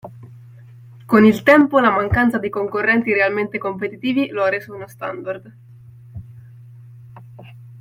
[1.05, 5.55] Con il tempo la mancanza di concorrenti realmente competitivi lo ha reso uno standard.